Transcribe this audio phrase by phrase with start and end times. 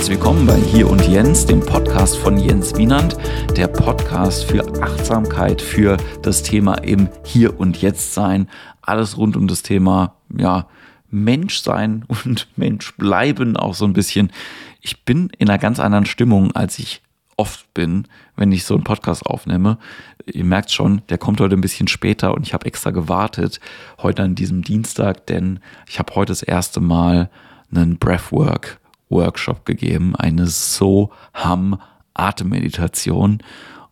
[0.00, 3.18] herzlich willkommen bei Hier und Jens, dem Podcast von Jens Wienand,
[3.54, 8.48] der Podcast für Achtsamkeit, für das Thema im Hier und Jetzt sein,
[8.80, 10.68] alles rund um das Thema, ja,
[11.10, 14.32] Mensch sein und Mensch bleiben auch so ein bisschen.
[14.80, 17.02] Ich bin in einer ganz anderen Stimmung, als ich
[17.36, 19.76] oft bin, wenn ich so einen Podcast aufnehme.
[20.24, 23.60] Ihr merkt schon, der kommt heute ein bisschen später und ich habe extra gewartet,
[23.98, 27.28] heute an diesem Dienstag, denn ich habe heute das erste Mal
[27.70, 31.80] einen Breathwork Workshop gegeben, eine so ham
[32.14, 33.42] Atemmeditation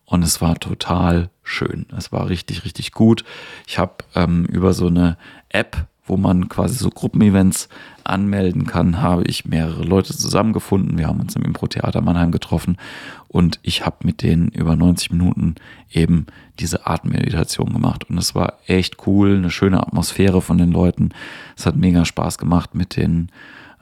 [0.05, 1.85] und es war total schön.
[1.95, 3.23] Es war richtig, richtig gut.
[3.67, 5.17] Ich habe ähm, über so eine
[5.49, 7.69] App wo man quasi so Gruppenevents
[8.03, 10.97] anmelden kann, habe ich mehrere Leute zusammengefunden.
[10.97, 12.77] Wir haben uns im Impro-Theater Mannheim getroffen
[13.27, 15.55] und ich habe mit denen über 90 Minuten
[15.91, 16.25] eben
[16.59, 18.09] diese Atemmeditation gemacht.
[18.09, 21.11] Und es war echt cool, eine schöne Atmosphäre von den Leuten.
[21.55, 23.31] Es hat mega Spaß gemacht, mit denen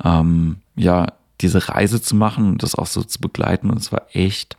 [0.03, 1.07] ähm, ja
[1.41, 3.69] diese Reise zu machen und das auch so zu begleiten.
[3.69, 4.57] Und es war echt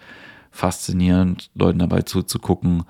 [0.50, 2.84] faszinierend, Leuten dabei zuzugucken,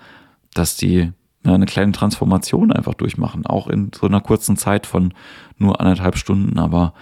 [0.54, 1.12] dass die
[1.44, 5.14] eine kleine Transformation einfach durchmachen, auch in so einer kurzen Zeit von
[5.56, 6.94] nur anderthalb Stunden, aber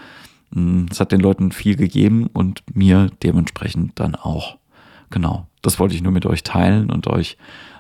[0.53, 4.59] hm, es hat den Leuten viel gegeben und mir dementsprechend dann auch.
[5.11, 7.39] Genau, das wollte ich nur mit euch teilen und euch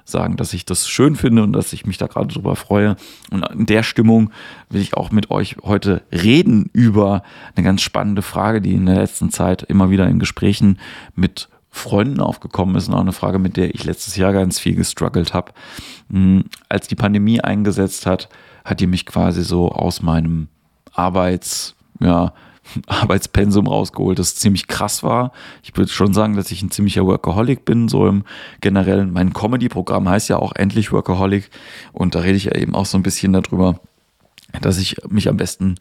[0.08, 2.96] sagen, dass ich das schön finde und dass ich mich da gerade drüber freue.
[3.30, 4.30] Und in der Stimmung
[4.70, 7.22] will ich auch mit euch heute reden über
[7.54, 10.78] eine ganz spannende Frage, die in der letzten Zeit immer wieder in Gesprächen
[11.14, 14.74] mit Freunden aufgekommen ist und auch eine Frage, mit der ich letztes Jahr ganz viel
[14.74, 15.52] gestruggelt habe.
[16.10, 18.28] Hm, als die Pandemie eingesetzt hat,
[18.64, 20.48] hat die mich quasi so aus meinem
[20.92, 22.32] Arbeits, ja,
[22.86, 25.32] Arbeitspensum rausgeholt, das ziemlich krass war.
[25.62, 28.24] Ich würde schon sagen, dass ich ein ziemlicher Workaholic bin, so im
[28.60, 29.12] generellen.
[29.12, 31.50] Mein Comedy-Programm heißt ja auch endlich Workaholic
[31.92, 33.80] und da rede ich ja eben auch so ein bisschen darüber,
[34.60, 35.76] dass ich mich am besten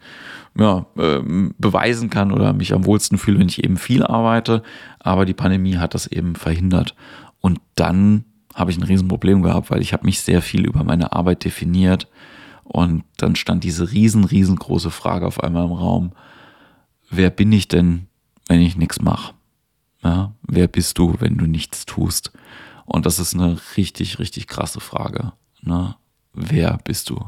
[0.58, 1.20] ja, äh,
[1.58, 4.62] beweisen kann oder mich am wohlsten fühle, wenn ich eben viel arbeite.
[4.98, 6.94] Aber die Pandemie hat das eben verhindert.
[7.40, 8.24] Und dann
[8.54, 12.08] habe ich ein Riesenproblem gehabt, weil ich habe mich sehr viel über meine Arbeit definiert.
[12.64, 16.12] Und dann stand diese riesen, riesengroße Frage auf einmal im Raum.
[17.10, 18.06] Wer bin ich denn,
[18.48, 19.34] wenn ich nichts mache?
[20.02, 22.32] Ja, wer bist du, wenn du nichts tust?
[22.84, 25.32] Und das ist eine richtig, richtig krasse Frage.
[25.62, 25.96] Ne?
[26.32, 27.18] Wer bist du?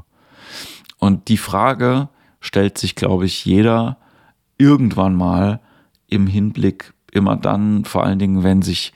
[0.99, 2.09] Und die Frage
[2.41, 3.99] stellt sich, glaube ich, jeder
[4.59, 5.61] irgendwann mal
[6.09, 8.93] im Hinblick immer dann, vor allen Dingen, wenn sich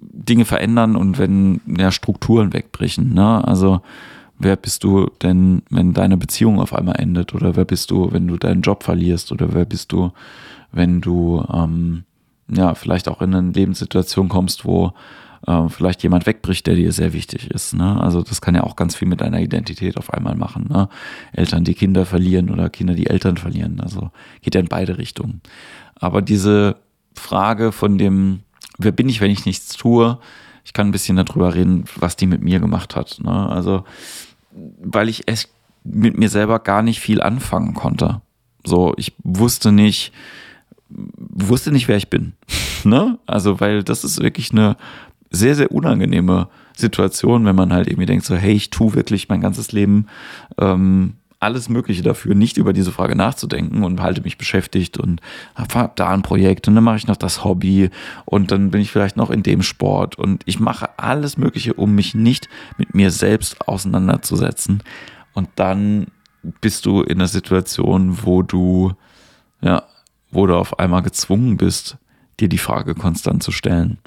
[0.00, 3.12] Dinge verändern und wenn ja, Strukturen wegbrechen.
[3.12, 3.46] Ne?
[3.46, 3.82] Also
[4.38, 7.34] wer bist du denn, wenn deine Beziehung auf einmal endet?
[7.34, 9.32] Oder wer bist du, wenn du deinen Job verlierst?
[9.32, 10.12] Oder wer bist du,
[10.72, 12.04] wenn du ähm,
[12.50, 14.92] ja vielleicht auch in eine Lebenssituation kommst, wo
[15.46, 17.74] äh, vielleicht jemand wegbricht, der dir sehr wichtig ist.
[17.74, 18.00] Ne?
[18.00, 20.66] Also das kann ja auch ganz viel mit deiner Identität auf einmal machen.
[20.68, 20.88] Ne?
[21.32, 23.80] Eltern, die Kinder verlieren oder Kinder, die Eltern verlieren.
[23.80, 24.10] Also
[24.42, 25.40] geht ja in beide Richtungen.
[25.96, 26.76] Aber diese
[27.14, 28.40] Frage von dem,
[28.78, 30.18] wer bin ich, wenn ich nichts tue,
[30.68, 33.18] ich kann ein bisschen darüber reden, was die mit mir gemacht hat.
[33.22, 33.48] Ne?
[33.48, 33.84] Also,
[34.82, 35.50] weil ich echt
[35.84, 38.20] mit mir selber gar nicht viel anfangen konnte.
[38.64, 40.12] So, ich wusste nicht,
[40.88, 42.34] wusste nicht, wer ich bin.
[42.84, 43.18] ne?
[43.26, 44.76] Also, weil das ist wirklich eine
[45.30, 49.40] sehr, sehr unangenehme Situation, wenn man halt irgendwie denkt, so, hey, ich tue wirklich mein
[49.40, 50.06] ganzes Leben
[50.58, 55.20] ähm, alles Mögliche dafür, nicht über diese Frage nachzudenken und halte mich beschäftigt und
[55.54, 57.90] habe da ein Projekt und dann mache ich noch das Hobby
[58.24, 61.94] und dann bin ich vielleicht noch in dem Sport und ich mache alles Mögliche, um
[61.94, 64.82] mich nicht mit mir selbst auseinanderzusetzen.
[65.32, 66.08] Und dann
[66.60, 68.94] bist du in einer Situation, wo du,
[69.60, 69.84] ja,
[70.32, 71.98] wo du auf einmal gezwungen bist,
[72.40, 73.98] dir die Frage konstant zu stellen.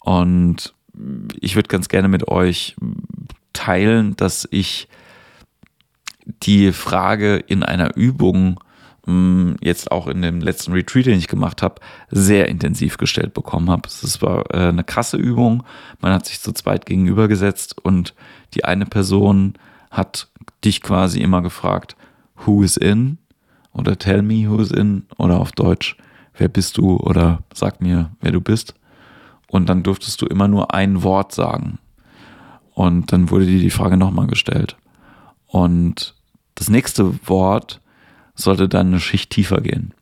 [0.00, 0.74] Und
[1.40, 2.76] ich würde ganz gerne mit euch
[3.54, 4.88] teilen, dass ich
[6.42, 8.60] die Frage in einer Übung
[9.08, 11.76] hm, jetzt auch in dem letzten Retreat, den ich gemacht habe,
[12.10, 13.88] sehr intensiv gestellt bekommen habe.
[13.88, 15.64] Es war äh, eine krasse Übung.
[16.00, 18.14] Man hat sich zu zweit gegenübergesetzt und
[18.52, 19.54] die eine Person
[19.90, 20.28] hat
[20.62, 21.96] dich quasi immer gefragt,
[22.44, 23.16] who is in?
[23.72, 25.06] Oder tell me who is in?
[25.16, 25.96] Oder auf Deutsch,
[26.36, 26.98] wer bist du?
[26.98, 28.74] Oder sag mir, wer du bist.
[29.46, 31.78] Und dann durftest du immer nur ein Wort sagen.
[32.74, 34.76] Und dann wurde dir die Frage nochmal gestellt.
[35.46, 36.14] Und
[36.58, 37.80] das nächste Wort
[38.34, 39.94] sollte dann eine Schicht tiefer gehen.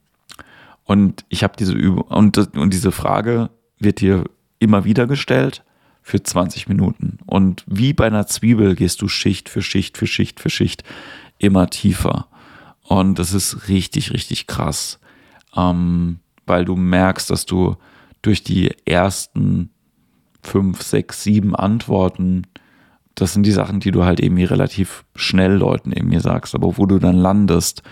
[0.85, 4.25] Und ich habe diese Übung und, und diese Frage wird dir
[4.59, 5.65] immer wieder gestellt
[6.01, 7.19] für 20 Minuten.
[7.27, 10.83] Und wie bei einer Zwiebel gehst du Schicht für Schicht für Schicht für Schicht
[11.39, 12.29] immer tiefer.
[12.83, 14.99] Und das ist richtig, richtig krass,
[15.55, 17.77] ähm, weil du merkst, dass du
[18.23, 19.71] durch die ersten
[20.43, 22.47] fünf, sechs, sieben Antworten,
[23.17, 26.87] das sind die Sachen, die du halt irgendwie relativ schnell Leuten irgendwie sagst, aber wo
[26.87, 27.83] du dann landest,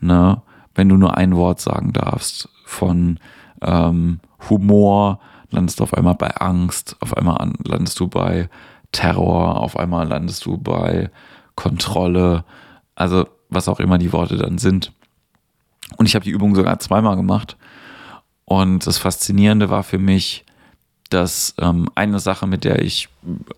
[0.00, 0.42] ne,
[0.74, 3.20] wenn du nur ein Wort sagen darfst, von
[3.60, 8.48] ähm, Humor, landest du auf einmal bei Angst, auf einmal landest du bei
[8.90, 11.10] Terror, auf einmal landest du bei
[11.56, 12.44] Kontrolle,
[12.94, 14.92] also was auch immer die Worte dann sind.
[15.98, 17.56] Und ich habe die Übung sogar zweimal gemacht.
[18.46, 20.46] Und das Faszinierende war für mich,
[21.10, 23.08] dass ähm, eine Sache, mit der ich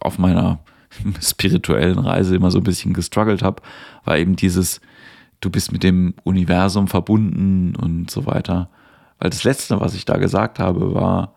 [0.01, 0.59] auf meiner
[1.21, 3.63] spirituellen Reise immer so ein bisschen gestruggelt habe,
[4.05, 4.81] war eben dieses,
[5.41, 8.69] du bist mit dem Universum verbunden und so weiter.
[9.19, 11.35] Weil das Letzte, was ich da gesagt habe, war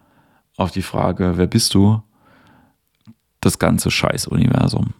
[0.58, 2.02] auf die Frage, wer bist du?
[3.42, 4.94] Das ganze Scheiß-Universum.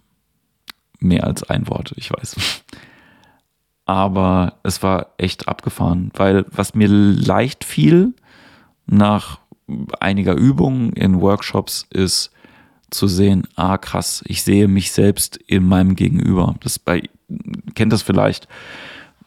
[1.00, 2.36] Mehr als ein Wort, ich weiß.
[3.86, 8.14] Aber es war echt abgefahren, weil was mir leicht fiel
[8.86, 9.40] nach
[10.00, 12.32] einiger Übungen in Workshops ist
[12.90, 16.56] zu sehen, ah krass, ich sehe mich selbst in meinem Gegenüber.
[16.62, 17.04] Das bei
[17.74, 18.48] kennt das vielleicht,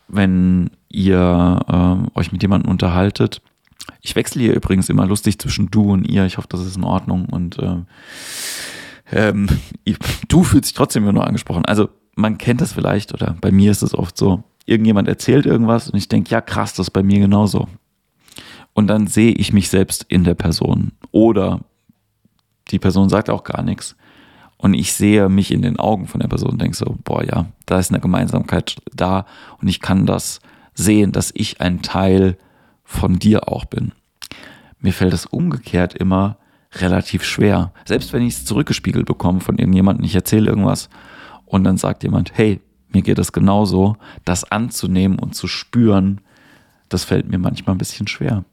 [0.09, 3.43] wenn ihr äh, euch mit jemandem unterhaltet.
[4.01, 6.25] Ich wechsle hier übrigens immer lustig zwischen du und ihr.
[6.25, 7.27] Ich hoffe, das ist in Ordnung.
[7.27, 7.77] Und äh,
[9.13, 9.49] ähm,
[10.29, 11.65] du fühlst dich trotzdem immer nur angesprochen.
[11.65, 14.43] Also man kennt das vielleicht oder bei mir ist es oft so.
[14.67, 17.69] Irgendjemand erzählt irgendwas und ich denke, ja krass, das ist bei mir genauso.
[18.75, 20.93] Und dann sehe ich mich selbst in der Person.
[21.11, 21.61] Oder
[22.71, 23.97] die Person sagt auch gar nichts
[24.59, 27.47] und ich sehe mich in den Augen von der Person und denke so, boah, ja,
[27.67, 29.25] da ist eine Gemeinsamkeit da
[29.61, 30.41] und ich kann das
[30.75, 32.37] sehen, dass ich ein Teil
[32.85, 33.93] von dir auch bin.
[34.81, 36.37] Mir fällt es umgekehrt immer
[36.75, 37.73] relativ schwer.
[37.85, 40.89] Selbst wenn ich es zurückgespiegelt bekomme von irgendjemandem, ich erzähle irgendwas
[41.47, 42.61] und dann sagt jemand, hey,
[42.91, 46.21] mir geht es genauso, das anzunehmen und zu spüren,
[46.89, 48.45] das fällt mir manchmal ein bisschen schwer.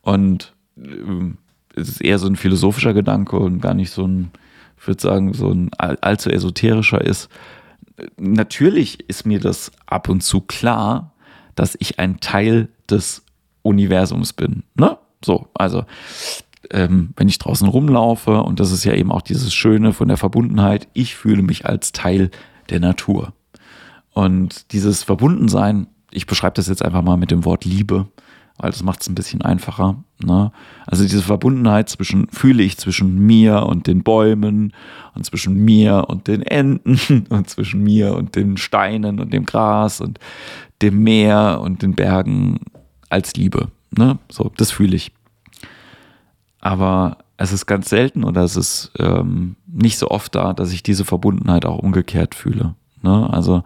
[0.00, 1.32] Und äh,
[1.76, 4.30] es ist eher so ein philosophischer Gedanke und gar nicht so ein,
[4.78, 7.28] ich würde sagen, so ein allzu esoterischer ist.
[8.18, 11.12] Natürlich ist mir das ab und zu klar,
[11.54, 13.24] dass ich ein Teil des
[13.62, 14.64] Universums bin.
[14.74, 14.98] Ne?
[15.24, 15.84] So, also
[16.70, 20.16] ähm, wenn ich draußen rumlaufe, und das ist ja eben auch dieses Schöne von der
[20.16, 22.30] Verbundenheit, ich fühle mich als Teil
[22.70, 23.32] der Natur.
[24.12, 28.08] Und dieses Verbundensein, ich beschreibe das jetzt einfach mal mit dem Wort Liebe,
[28.58, 30.02] weil das macht es ein bisschen einfacher.
[30.22, 30.50] Ne?
[30.86, 34.72] Also diese Verbundenheit zwischen, fühle ich zwischen mir und den Bäumen
[35.14, 40.00] und zwischen mir und den Enten und zwischen mir und den Steinen und dem Gras
[40.00, 40.18] und
[40.82, 42.60] dem Meer und den Bergen
[43.10, 43.68] als Liebe.
[43.90, 44.18] Ne?
[44.28, 45.12] So, das fühle ich.
[46.60, 50.82] Aber es ist ganz selten oder es ist ähm, nicht so oft da, dass ich
[50.82, 52.74] diese Verbundenheit auch umgekehrt fühle.
[53.02, 53.28] Ne?
[53.30, 53.62] Also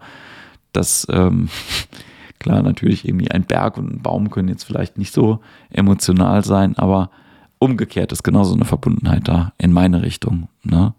[0.73, 1.49] das ähm,
[2.41, 6.75] Klar, natürlich irgendwie ein Berg und ein Baum können jetzt vielleicht nicht so emotional sein,
[6.75, 7.11] aber
[7.59, 10.49] umgekehrt ist genauso eine Verbundenheit da in meine Richtung.
[10.63, 10.95] Ne?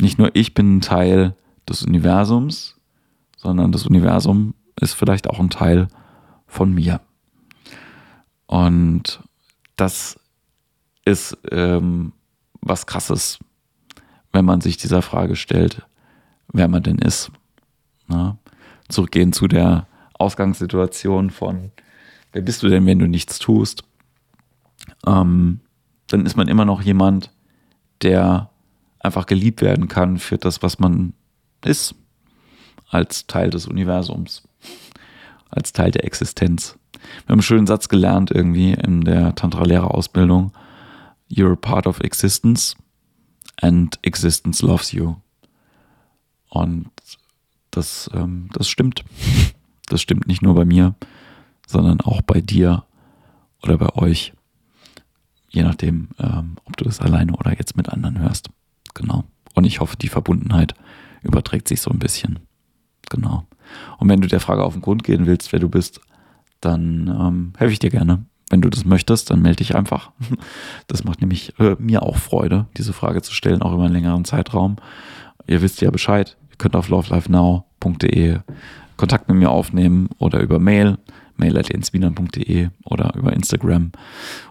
[0.00, 1.36] Nicht nur ich bin ein Teil
[1.68, 2.78] des Universums,
[3.36, 5.88] sondern das Universum ist vielleicht auch ein Teil
[6.46, 7.02] von mir.
[8.46, 9.22] Und
[9.76, 10.18] das
[11.04, 12.14] ist ähm,
[12.62, 13.38] was Krasses,
[14.32, 15.86] wenn man sich dieser Frage stellt,
[16.50, 17.30] wer man denn ist.
[18.06, 18.38] Ne?
[18.88, 19.86] Zurückgehen zu der
[20.18, 21.72] Ausgangssituation von,
[22.32, 23.84] wer bist du denn, wenn du nichts tust,
[25.06, 25.60] ähm,
[26.08, 27.30] dann ist man immer noch jemand,
[28.02, 28.50] der
[29.00, 31.14] einfach geliebt werden kann für das, was man
[31.64, 31.94] ist,
[32.90, 34.42] als Teil des Universums,
[35.50, 36.78] als Teil der Existenz.
[36.92, 40.52] Wir haben einen schönen Satz gelernt irgendwie in der Tantra-Lehrerausbildung.
[41.30, 42.76] You're part of existence
[43.60, 45.16] and existence loves you.
[46.48, 46.90] Und
[47.70, 49.04] das, ähm, das stimmt.
[49.88, 50.94] Das stimmt nicht nur bei mir,
[51.66, 52.84] sondern auch bei dir
[53.62, 54.32] oder bei euch.
[55.50, 58.50] Je nachdem, ähm, ob du das alleine oder jetzt mit anderen hörst.
[58.94, 59.24] Genau.
[59.54, 60.74] Und ich hoffe, die Verbundenheit
[61.22, 62.38] überträgt sich so ein bisschen.
[63.08, 63.46] Genau.
[63.98, 66.00] Und wenn du der Frage auf den Grund gehen willst, wer du bist,
[66.60, 68.24] dann ähm, helfe ich dir gerne.
[68.50, 70.10] Wenn du das möchtest, dann melde dich einfach.
[70.86, 74.24] Das macht nämlich äh, mir auch Freude, diese Frage zu stellen, auch über einen längeren
[74.24, 74.76] Zeitraum.
[75.46, 76.36] Ihr wisst ja Bescheid.
[76.50, 78.40] Ihr könnt auf lovelifenow.de
[78.98, 80.98] Kontakt mit mir aufnehmen oder über Mail,
[81.36, 83.92] mail.enswiener.de oder über Instagram.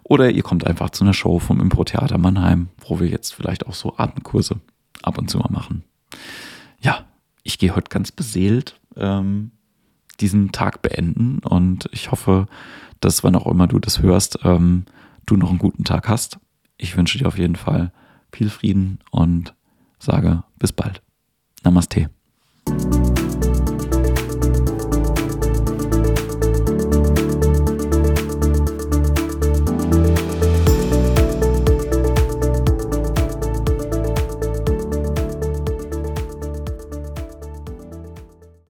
[0.04, 3.75] Oder ihr kommt einfach zu einer Show vom Impro-Theater Mannheim, wo wir jetzt vielleicht auch
[3.75, 4.60] so Atemkurse
[5.04, 5.84] ab und zu mal machen.
[6.82, 7.06] Ja,
[7.44, 9.51] ich gehe heute ganz beseelt ähm,
[10.20, 12.48] diesen Tag beenden und ich hoffe,
[13.00, 14.86] dass wann auch immer du das hörst, ähm,
[15.25, 16.39] du noch einen guten Tag hast.
[16.77, 17.92] Ich wünsche dir auf jeden Fall
[18.32, 19.54] viel Frieden und
[20.00, 21.01] sage bis bald.
[21.63, 22.10] Namaste.